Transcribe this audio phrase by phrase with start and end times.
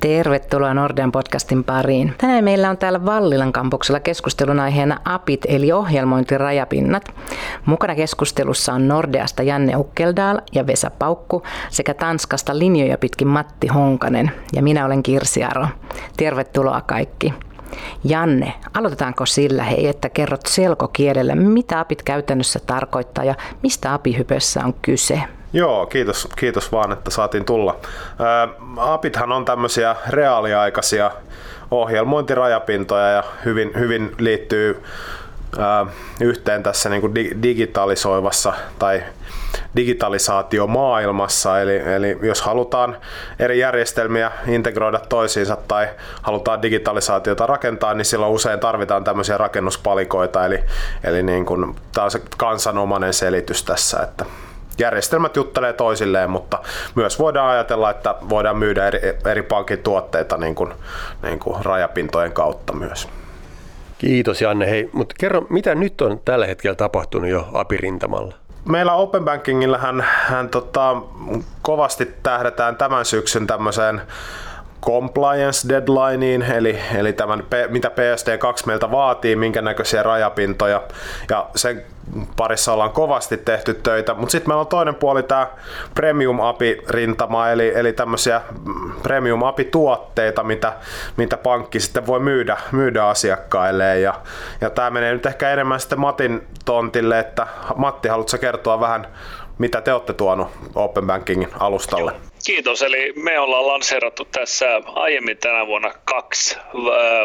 [0.00, 2.14] Tervetuloa Nordean podcastin pariin.
[2.18, 7.14] Tänään meillä on täällä Vallilan kampuksella keskustelun aiheena APIT eli ohjelmointirajapinnat.
[7.66, 14.30] Mukana keskustelussa on Nordeasta Janne Ukkeldal ja Vesa Paukku sekä Tanskasta linjoja pitkin Matti Honkanen
[14.52, 15.66] ja minä olen Kirsi Aro.
[16.16, 17.34] Tervetuloa kaikki.
[18.04, 24.74] Janne, aloitetaanko sillä hei, että kerrot selkokielellä, mitä apit käytännössä tarkoittaa ja mistä apihypössä on
[24.82, 25.22] kyse?
[25.52, 27.76] Joo, kiitos, kiitos vaan, että saatiin tulla.
[28.18, 31.10] Ää, apithan on tämmöisiä reaaliaikaisia
[31.70, 34.82] ohjelmointirajapintoja ja hyvin, hyvin liittyy
[35.58, 35.86] ää,
[36.20, 39.02] yhteen tässä niin kuin digitalisoivassa tai
[39.76, 42.96] digitalisaatiomaailmassa, eli, eli jos halutaan
[43.38, 45.88] eri järjestelmiä integroida toisiinsa tai
[46.22, 50.58] halutaan digitalisaatiota rakentaa, niin silloin usein tarvitaan tämmöisiä rakennuspalikoita, eli,
[51.04, 54.24] eli niin kuin, tämä on se kansanomainen selitys tässä, että
[54.78, 56.58] järjestelmät juttelee toisilleen, mutta
[56.94, 60.72] myös voidaan ajatella, että voidaan myydä eri, eri pankin tuotteita niin kuin,
[61.22, 63.08] niin kuin rajapintojen kautta myös.
[63.98, 64.70] Kiitos Janne.
[64.70, 68.34] Hei, mutta kerro, mitä nyt on tällä hetkellä tapahtunut jo apirintamalla?
[68.64, 70.96] Meillä Open Bankingilla hän, hän tota,
[71.62, 74.02] kovasti tähdätään tämän syksyn tämmöiseen
[74.82, 80.82] compliance deadlineen, eli, eli tämän, mitä PSD2 meiltä vaatii, minkä näköisiä rajapintoja,
[81.30, 81.84] ja sen
[82.36, 85.46] parissa ollaan kovasti tehty töitä, mutta sitten meillä on toinen puoli tämä
[85.94, 88.40] Premium API-rintama, eli, eli tämmöisiä
[89.02, 90.72] Premium API-tuotteita, mitä,
[91.16, 94.14] mitä pankki sitten voi myydä, myydä asiakkaille, ja,
[94.60, 99.06] ja tämä menee nyt ehkä enemmän sitten Matin tontille, että Matti, haluatko kertoa vähän,
[99.58, 102.27] mitä te olette tuonut Open Bankingin alustalle?
[102.46, 102.82] Kiitos.
[102.82, 106.64] Eli me ollaan lanseerattu tässä aiemmin tänä vuonna kaksi äh,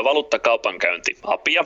[0.03, 1.66] valuuttakaupankäyntiapia.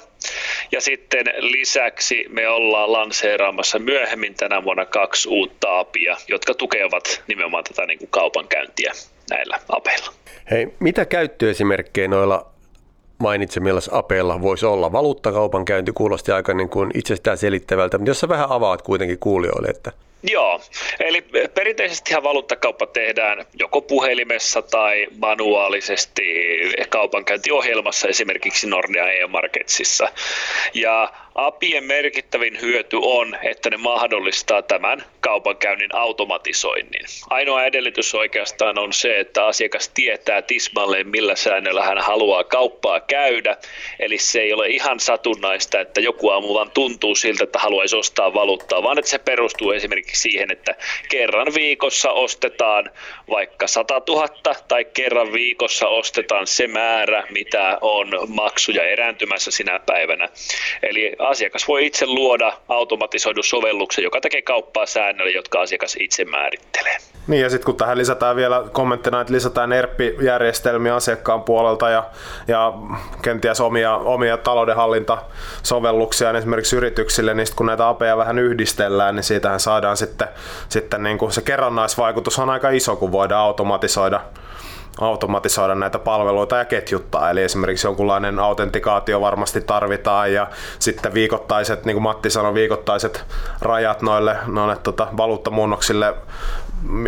[0.71, 7.63] Ja sitten lisäksi me ollaan lanseeraamassa myöhemmin tänä vuonna kaksi uutta apia, jotka tukevat nimenomaan
[7.63, 8.93] tätä niin kuin kaupankäyntiä
[9.29, 10.11] näillä apeilla.
[10.51, 12.45] Hei, mitä käyttöesimerkkejä noilla
[13.17, 14.91] mainitsemilla apeilla voisi olla?
[14.91, 19.91] Valuuttakaupankäynti kuulosti aika niin kuin itsestään selittävältä, mutta jos sä vähän avaat kuitenkin kuulijoille, että
[20.23, 20.61] Joo,
[20.99, 21.21] eli
[21.53, 26.23] perinteisestihan valuuttakauppa tehdään joko puhelimessa tai manuaalisesti
[26.89, 30.09] kaupankäyntiohjelmassa, esimerkiksi Nordea e-marketsissa.
[30.73, 37.05] Ja APIen merkittävin hyöty on, että ne mahdollistaa tämän kaupankäynnin automatisoinnin.
[37.29, 43.57] Ainoa edellytys oikeastaan on se, että asiakas tietää tismalleen, millä säännöllä hän haluaa kauppaa käydä.
[43.99, 48.33] Eli se ei ole ihan satunnaista, että joku aamu vaan tuntuu siltä, että haluaisi ostaa
[48.33, 50.75] valuuttaa, vaan että se perustuu esimerkiksi siihen, että
[51.09, 52.91] kerran viikossa ostetaan
[53.29, 54.27] vaikka 100 000
[54.67, 60.29] tai kerran viikossa ostetaan se määrä, mitä on maksuja erääntymässä sinä päivänä.
[60.83, 66.97] Eli asiakas voi itse luoda automatisoidun sovelluksen, joka tekee kauppaa säännöllä, jotka asiakas itse määrittelee.
[67.27, 72.03] Niin ja sitten kun tähän lisätään vielä kommenttina, että lisätään ERP-järjestelmiä asiakkaan puolelta ja,
[72.47, 72.73] ja
[73.21, 79.59] kenties omia, omia taloudenhallintasovelluksia niin esimerkiksi yrityksille, niin kun näitä apeja vähän yhdistellään, niin siitähän
[79.59, 80.27] saadaan sitten,
[80.69, 84.21] sitten niin kuin se kerrannaisvaikutus on aika iso, kun voidaan automatisoida
[85.01, 87.29] automatisoida näitä palveluita ja ketjuttaa.
[87.29, 90.47] Eli esimerkiksi jonkunlainen autentikaatio varmasti tarvitaan ja
[90.79, 93.25] sitten viikoittaiset, niin kuin Matti sanoi, viikoittaiset
[93.61, 96.13] rajat noille, noille tota, valuuttamuunnoksille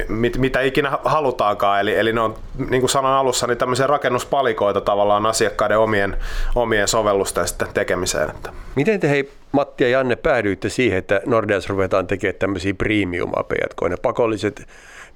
[0.07, 1.79] mit, mitä ikinä halutaankaan.
[1.79, 2.35] Eli, eli ne on,
[2.69, 6.17] niin kuin sanoin alussa, niin tämmöisiä rakennuspalikoita tavallaan asiakkaiden omien,
[6.55, 8.29] omien sovellusten sitten tekemiseen.
[8.75, 13.95] Miten te hei Matti ja Janne päädyitte siihen, että Nordeas ruvetaan tekemään tämmöisiä premium-apeja, ne
[14.01, 14.67] pakolliset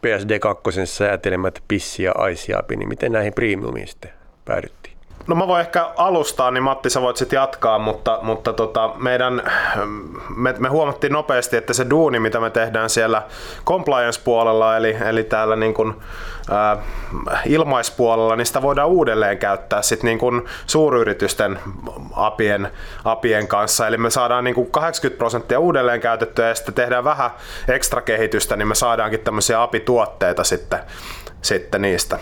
[0.08, 4.12] PSD2 säätelemät pissi ja aisiapi, niin miten näihin premiumiin sitten
[4.46, 4.93] päädyttiin?
[5.28, 9.52] No mä voin ehkä alustaa, niin Matti sä voit sitten jatkaa, mutta, mutta tota, meidän,
[10.36, 13.22] me, me, huomattiin nopeasti, että se duuni, mitä me tehdään siellä
[13.66, 16.02] compliance-puolella, eli, eli täällä niin kun,
[16.52, 16.78] ä,
[17.46, 21.60] ilmaispuolella, niin sitä voidaan uudelleen käyttää sit niin kun suuryritysten
[22.16, 22.70] apien,
[23.06, 23.88] apien kanssa.
[23.88, 27.32] Eli me saadaan niin 80 prosenttia uudelleen käytettyä ja sitten tehdään vähän
[27.68, 30.80] ekstra kehitystä, niin me saadaankin tämmöisiä apituotteita sitten,
[31.42, 32.20] sitten niistä.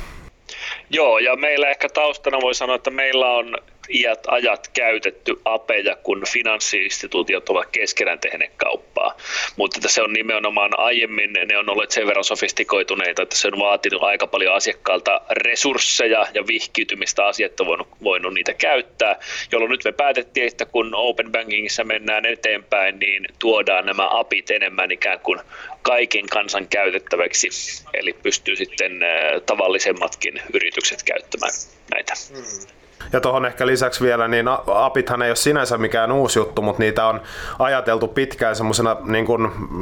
[0.93, 3.57] Joo, ja meillä ehkä taustana voi sanoa, että meillä on
[3.93, 9.17] iät ajat käytetty apeja, kun finanssiinstituutiot ovat keskenään tehneet kauppaa.
[9.55, 14.03] Mutta se on nimenomaan aiemmin, ne on olleet sen verran sofistikoituneita, että se on vaatinut
[14.03, 19.19] aika paljon asiakkaalta resursseja ja vihkiytymistä asiat on voinut, voinut niitä käyttää,
[19.51, 24.91] jolloin nyt me päätettiin, että kun Open Bankingissa mennään eteenpäin, niin tuodaan nämä apit enemmän
[24.91, 25.39] ikään kuin
[25.81, 27.49] kaiken kansan käytettäväksi,
[27.93, 28.99] eli pystyy sitten
[29.45, 31.53] tavallisemmatkin yritykset käyttämään
[31.91, 32.13] näitä.
[32.29, 32.80] Hmm.
[33.13, 37.05] Ja tuohon ehkä lisäksi vielä, niin apithan ei ole sinänsä mikään uusi juttu, mutta niitä
[37.05, 37.21] on
[37.59, 39.25] ajateltu pitkään semmoisena niin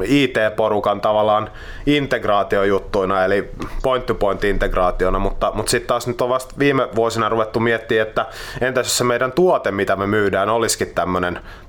[0.06, 1.50] IT-porukan tavallaan
[1.86, 3.50] integraatiojuttuina, eli
[3.83, 8.25] point-to-point integraationa, mutta, mutta sitten taas nyt on vasta viime vuosina ruvettu miettimään, että
[8.62, 10.94] entäs jos se meidän tuote, mitä me myydään, olisikin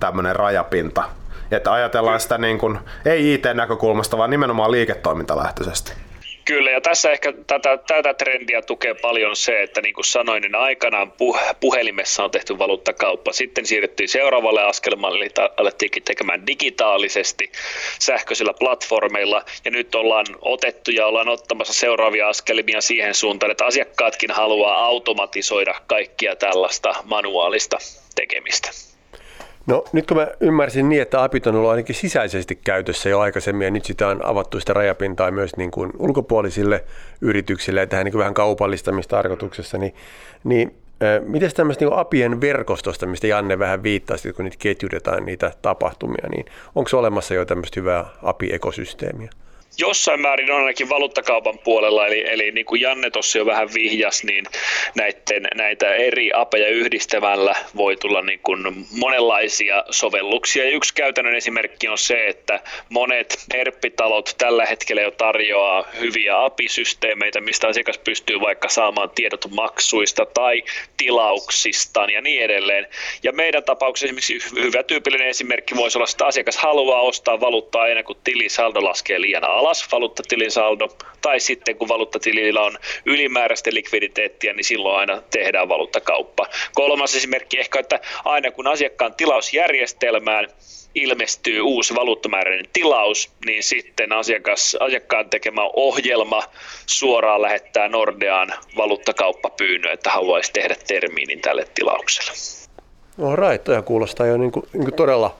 [0.00, 1.02] tämmöinen rajapinta.
[1.50, 5.92] Että ajatellaan sitä niin kuin, ei IT-näkökulmasta, vaan nimenomaan liiketoimintalähtöisesti.
[6.44, 10.54] Kyllä, ja tässä ehkä tätä, tätä trendiä tukee paljon se, että niin kuin sanoin, niin
[10.54, 11.12] aikanaan
[11.60, 13.32] puhelimessa on tehty valuuttakauppa.
[13.32, 17.52] Sitten siirryttiin seuraavalle askelmalle, eli alettiin tekemään digitaalisesti
[17.98, 24.30] sähköisillä platformeilla, ja nyt ollaan otettu ja ollaan ottamassa seuraavia askelmia siihen suuntaan, että asiakkaatkin
[24.30, 27.78] haluaa automatisoida kaikkia tällaista manuaalista
[28.14, 28.70] tekemistä.
[29.66, 33.64] No nyt kun mä ymmärsin niin, että APIT on ollut ainakin sisäisesti käytössä jo aikaisemmin
[33.64, 36.84] ja nyt sitä on avattu sitä rajapintaa myös niin kuin ulkopuolisille
[37.20, 39.94] yrityksille, tähän niin kuin vähän kaupallistamistarkoituksessa, niin,
[40.44, 40.74] niin
[41.26, 46.46] Miten tämmöistä niin APIen verkostosta, mistä Janne vähän viittasi, kun niitä ketjutetaan niitä tapahtumia, niin
[46.74, 49.30] onko olemassa jo tämmöistä hyvää API-ekosysteemiä?
[49.78, 54.24] Jossain määrin on ainakin valuuttakaupan puolella, eli, eli niin kuin Janne tuossa jo vähän vihjas,
[54.24, 54.44] niin
[54.94, 60.64] näiden, näitä eri apeja yhdistämällä voi tulla niin kuin monenlaisia sovelluksia.
[60.64, 67.40] Ja yksi käytännön esimerkki on se, että monet ERP-talot tällä hetkellä jo tarjoaa hyviä API-systeemeitä,
[67.40, 70.62] mistä asiakas pystyy vaikka saamaan tiedot maksuista tai
[70.96, 72.86] tilauksistaan ja niin edelleen.
[73.22, 78.18] Ja meidän tapauksessa esimerkiksi hyvä tyypillinen esimerkki voisi olla, että asiakas haluaa ostaa valuuttaa kuin
[78.24, 80.88] tilisaldo laskee liian alas valuuttatilin saldo,
[81.20, 86.46] tai sitten kun valuuttatilillä on ylimääräistä likviditeettiä, niin silloin aina tehdään valuuttakauppa.
[86.74, 90.48] Kolmas esimerkki ehkä, että aina kun asiakkaan tilausjärjestelmään
[90.94, 96.42] ilmestyy uusi valuuttamääräinen tilaus, niin sitten asiakas, asiakkaan tekemä ohjelma
[96.86, 102.32] suoraan lähettää Nordeaan valuuttakauppapyynnön, että haluaisi tehdä termiinin tälle tilaukselle.
[103.16, 105.36] No right, kuulostaa jo niin kuin, niin kuin todella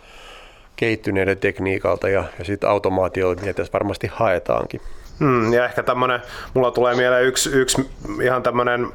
[0.81, 4.81] kehittyneiden tekniikalta ja, ja sitten automaatioita, mitä tässä varmasti haetaankin.
[5.19, 6.21] Hmm, ja ehkä tämmöinen,
[6.55, 7.91] mulla tulee mieleen yksi, yksi
[8.23, 8.87] ihan tämmöinen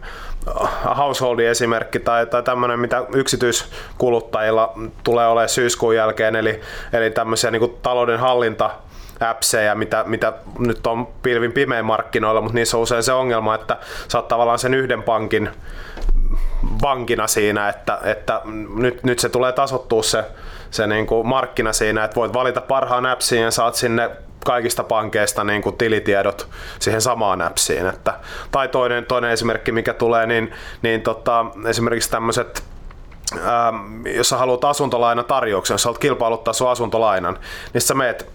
[0.98, 4.74] householdin esimerkki tai, tai tämmöinen, mitä yksityiskuluttajilla
[5.04, 6.62] tulee olemaan syyskuun jälkeen, eli,
[6.94, 8.70] eli tämmöisiä niin talouden hallinta
[9.20, 13.78] appseja, mitä, mitä nyt on pilvin pimeän markkinoilla, mutta niissä on usein se ongelma, että
[14.08, 15.50] sä oot tavallaan sen yhden pankin
[16.81, 18.42] vankina siinä, että, että
[18.76, 20.24] nyt, nyt se tulee tasottua se,
[20.72, 24.12] se niin kuin markkina siinä, että voit valita parhaan appsin ja saat sinne
[24.46, 26.48] kaikista pankeista niin kuin tilitiedot
[26.80, 27.88] siihen samaan appsiin.
[27.88, 28.14] Että,
[28.52, 30.52] tai toinen, toinen esimerkki, mikä tulee, niin,
[30.82, 32.64] niin tota, esimerkiksi tämmöiset
[33.34, 37.38] ähm, jos sä haluat asuntolainatarjouksen, jos sä haluat kilpailuttaa sun asuntolainan,
[37.74, 38.30] niin sä meet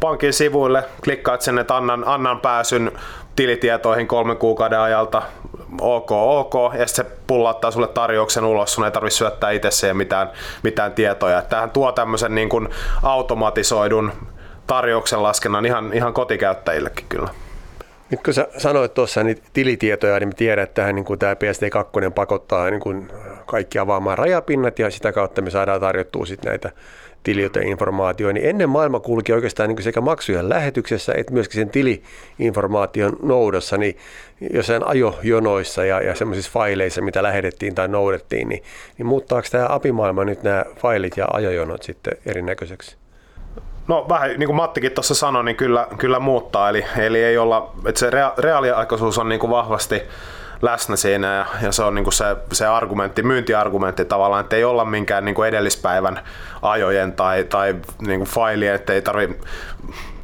[0.00, 2.92] pankin sivuille, klikkaat sen, että annan, annan pääsyn
[3.36, 5.22] tilitietoihin kolmen kuukauden ajalta,
[5.80, 9.96] ok, ok, ja sitten se pullauttaa sulle tarjouksen ulos, sun ei tarvitse syöttää itse siihen
[9.96, 10.30] mitään,
[10.62, 11.42] mitään tietoja.
[11.42, 12.68] Tähän tuo tämmöisen niin kuin
[13.02, 14.12] automatisoidun
[14.66, 17.28] tarjouksen laskennan ihan, ihan kotikäyttäjillekin kyllä.
[18.10, 21.34] Nyt kun sä sanoit tuossa niitä tilitietoja, niin me tiedän, että tähän, niin kuin tämä
[21.34, 23.12] PSD2 pakottaa niin kuin
[23.46, 26.70] kaikki avaamaan rajapinnat ja sitä kautta me saadaan tarjottua sitten näitä
[27.24, 33.76] tilioteinformaatio, niin ennen maailma kulki oikeastaan niin sekä maksujen lähetyksessä että myöskin sen tiliinformaation noudossa,
[33.76, 33.96] niin
[34.52, 38.62] jossain ajojonoissa ja, ja semmoisissa faileissa, mitä lähetettiin tai noudettiin, niin,
[38.98, 42.96] niin muuttaako tämä apimaailma nyt nämä failit ja ajojonot sitten erinäköiseksi?
[43.88, 47.72] No vähän niin kuin Mattikin tuossa sanoi, niin kyllä, kyllä muuttaa, eli, eli ei olla,
[47.86, 50.02] että se rea, reaaliaikaisuus on niin kuin vahvasti
[50.62, 54.64] läsnä siinä ja, ja se on niin kuin se, se argumentti, myyntiargumentti tavallaan, että ei
[54.64, 56.20] olla minkään niin kuin edellispäivän
[56.62, 57.74] ajojen tai, tai
[58.06, 59.36] niin kuin failien, että ei tarvi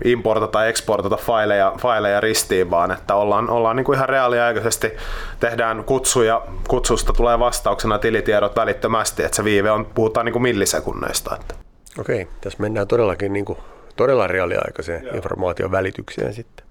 [0.04, 4.92] importata tai exportata faileja, faileja ristiin, vaan että ollaan, ollaan niin kuin ihan reaaliaikaisesti,
[5.40, 11.36] tehdään kutsuja, kutsusta tulee vastauksena tilitiedot välittömästi, että se viive on, puhutaan niin kuin millisekunneista.
[11.40, 11.54] Että.
[11.98, 13.58] Okei, tässä mennään todellakin niin kuin,
[13.96, 15.14] todella reaaliaikaiseen Joo.
[15.14, 16.69] informaation välitykseen sitten.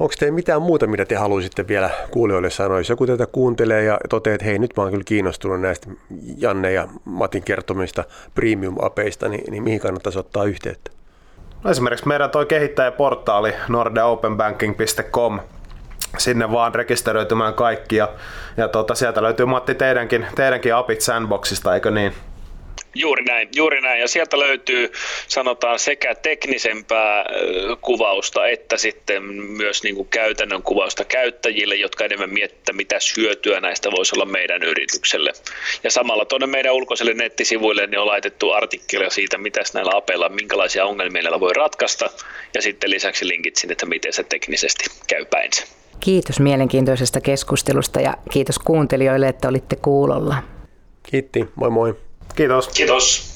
[0.00, 2.78] Onko teillä mitään muuta, mitä te haluaisitte vielä kuulijoille sanoa?
[2.78, 5.86] Jos joku tätä kuuntelee ja toteaa, että hei, nyt mä oon kyllä kiinnostunut näistä
[6.36, 10.90] Janne ja Matin kertomista premium-apeista, niin, niin mihin kannattaisi ottaa yhteyttä?
[11.64, 15.40] No esimerkiksi meidän toi kehittäjäportaali nordeopenbanking.com,
[16.18, 18.08] sinne vaan rekisteröitymään kaikki ja,
[18.56, 22.14] ja tota, sieltä löytyy Matti teidänkin, teidänkin apit Sandboxista, eikö niin?
[22.94, 24.00] Juuri näin, juuri näin.
[24.00, 24.92] Ja sieltä löytyy,
[25.28, 27.24] sanotaan, sekä teknisempää
[27.80, 33.90] kuvausta että sitten myös niin kuin käytännön kuvausta käyttäjille, jotka enemmän miettivät, mitä hyötyä näistä
[33.90, 35.32] voisi olla meidän yritykselle.
[35.84, 40.86] Ja samalla tuonne meidän ulkoiselle nettisivuille niin on laitettu artikkeleja siitä, mitä näillä apeilla, minkälaisia
[40.86, 42.10] ongelmia näillä voi ratkaista,
[42.54, 45.66] ja sitten lisäksi linkit sinne, että miten se teknisesti käy päinsä.
[46.00, 50.36] Kiitos mielenkiintoisesta keskustelusta ja kiitos kuuntelijoille, että olitte kuulolla.
[51.02, 52.03] Kiitti, moi moi.
[52.34, 52.68] Kiitos.
[52.68, 53.34] Kiitos.